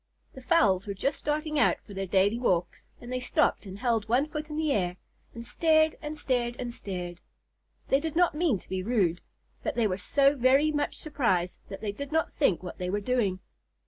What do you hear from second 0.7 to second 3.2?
were just starting out for their daily walks, and they